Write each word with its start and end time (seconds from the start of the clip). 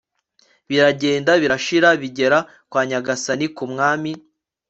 biragenda 0.69 1.31
birashyira 1.43 1.89
bigera 2.01 2.39
kwa 2.69 2.81
nyagasani, 2.89 3.45
ku 3.55 3.63
mwami 3.71 4.11